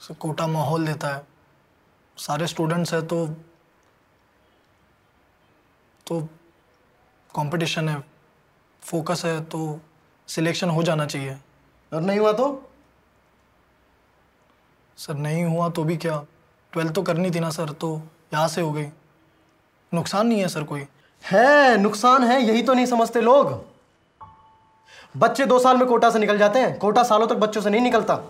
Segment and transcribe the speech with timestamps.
[0.00, 1.22] Sir Kota माहौल देता है।
[2.18, 3.26] सारे स्टूडेंट्स हैं तो
[6.06, 6.20] तो
[7.34, 8.02] कंपटीशन है
[8.82, 9.80] फोकस है तो
[10.28, 11.36] सिलेक्शन हो जाना चाहिए।
[11.92, 12.70] और नहीं हुआ तो?
[14.98, 16.24] सर नहीं हुआ तो भी क्या?
[16.72, 17.94] ट्वेल्थ तो करनी थी ना सर तो
[18.34, 18.86] यहाँ से हो गई।
[19.92, 20.86] नुकसान नहीं है सर कोई।
[21.24, 23.52] है नुकसान है यही तो नहीं समझते लोग।
[25.16, 27.80] बच्चे दो साल में कोटा से निकल जाते हैं। कोटा सालों तक बच्चों से नहीं
[27.80, 28.22] निकलता।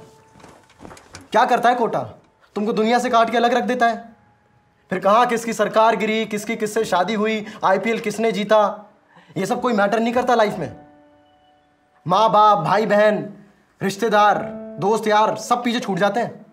[1.30, 2.02] क्या करता है कोटा?
[2.54, 4.16] तुमको दुनिया से काट के अलग रख देता है।
[4.90, 8.90] फिर कहाँ किसकी सरकार गिरी, किसकी किससे शादी हुई आईपीएल किसने जीता?
[9.36, 10.76] ये सब कोई मैटर नहीं करता लाइफ में।
[12.06, 13.28] माँ बाप, भाई बहन,
[13.82, 14.42] रिश्तेदार,
[14.80, 16.46] दोस्त यार, सब पीछे छूट जाते हैं।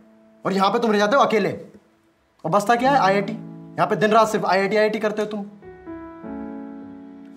[0.46, 1.66] और यहाँ पे तुम रह जाते हो अकेले।
[2.46, 3.00] और बसता क्या है?
[3.00, 3.34] आईआईटी
[3.74, 5.40] यहाँ पे दिन रात सिर्फ़ आईआईटी आईआईटी करते हो तुम।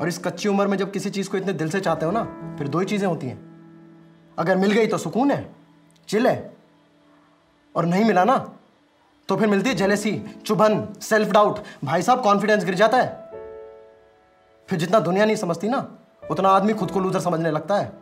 [0.01, 2.25] और इस कच्ची उम्र में जब किसी चीज़ को इतने दिल से चाहते हो ना,
[2.59, 3.39] फिर दो ही चीज़ें होती हैं।
[4.39, 5.51] अगर मिल गई तो सुकून है,
[6.09, 6.60] चिल है।
[7.75, 8.37] और नहीं मिला ना
[9.29, 10.13] तो फिर मिलती है जेलेसी
[10.47, 13.09] चुभन सेल्फ डाउट भाई साहब कॉन्फिडेंस गिर जाता है।
[14.69, 15.87] फिर जितना दुनिया नहीं समझती ना,
[16.31, 17.93] उतना आदमी खुद को लूजर समझने लगता है।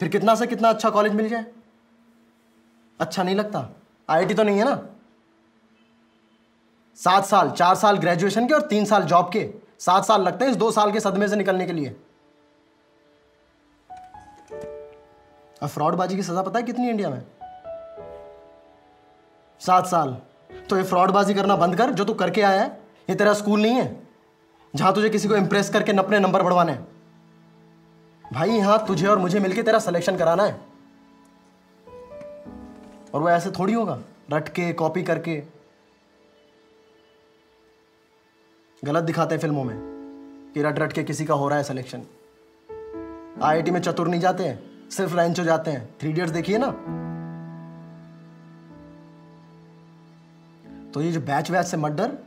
[0.00, 1.46] फिर कितना से कितना अच्छा कॉलेज मिल जाए?
[3.00, 3.68] अच्छा नहीं लगता।
[4.08, 4.82] आईआईटी तो नहीं है ना।
[6.98, 9.48] सात साल, चार साल ग्रेजुएशन के और तीन साल जॉब के।
[9.78, 11.96] सात साल लगते हैं इस दो साल के सदमे से निकलने के लिए।
[15.62, 17.22] अब फ्रॉडबाजी की सजा पता है कितनी इंडिया में?
[19.60, 20.16] सात साल।
[20.70, 22.80] तो ये फ्रॉडबाजी करना बंद कर, जो तू करके आया है,
[23.10, 24.08] ये तेरा स्कूल नहीं है।
[24.74, 26.78] जहाँ तुझे किसी को इंप्रेस करके अपने नंबर बढ़वाने
[28.24, 30.60] भाई, यहाँ तुझे और मुझे मिलके तेरा सिलेक्शन कराना है।
[33.14, 33.98] और वो ऐसे थोड़ी होगा
[34.32, 35.42] रट के कॉपी करके।
[38.84, 39.76] गलत दिखाते हैं फ़िल्मों में
[40.54, 42.02] कि रट रट के किसी का हो रहा है सिलेक्शन
[43.42, 46.70] आईआईटी में चतुर नहीं जाते हैं। सिर्फ़ रेंचो जाते हैं। थ्री इडियट्स देखिए ना।
[50.90, 52.18] तो ये जो बैच वैच से मर्डर,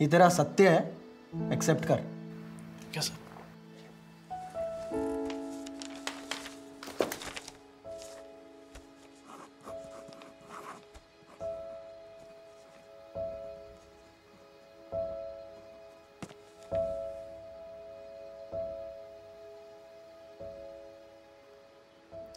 [0.00, 0.96] ये तेरा सत्य है।
[1.52, 1.96] एक्सेप्ट कर।
[2.92, 3.27] क्या सर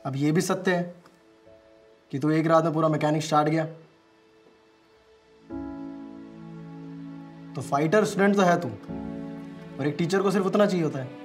[0.05, 0.83] अब ये भी सत्य है
[2.11, 3.65] कि तू एक रात में पूरा मैकेनिक स्टार्ट गया
[7.55, 8.67] तो फाइटर स्टूडेंट तो है तू,
[9.79, 11.19] और एक टीचर को सिर्फ़ उतना चाहिए होता है।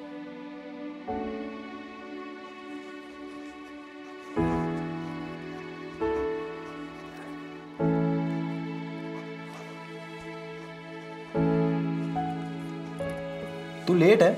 [13.87, 14.33] तू लेट है,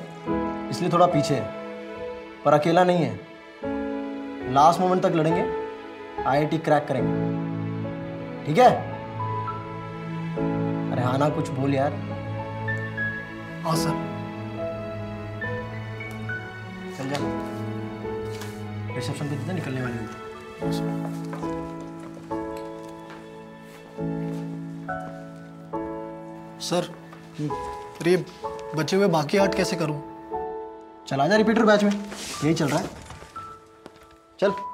[0.70, 1.46] इसलिए थोड़ा पीछे है,
[2.44, 3.37] पर अकेला नहीं है।
[4.52, 5.42] लास्ट मोमेंट तक लड़ेंगे
[6.24, 8.70] आईआईटी क्रैक करेंगे। ठीक है?
[10.92, 11.92] अरे हाँ ना कुछ बोल यार।
[13.64, 13.94] हाँ सर।
[16.98, 17.16] चल जा।
[18.94, 20.06] रिसेप्शन पे कितने निकलने वाली हुई
[26.60, 26.82] सर
[28.06, 28.24] ये
[28.76, 30.00] बचे हुए बाकी आर्ट कैसे करूँ?
[31.08, 33.06] चला जा रिपीटर बैच में। यही चल रहा है।
[34.38, 34.67] चल।